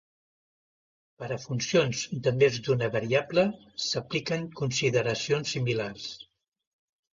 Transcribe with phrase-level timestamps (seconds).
[1.23, 3.45] Per a funcions de més d'una variable,
[3.91, 6.11] s'apliquen consideracions similars.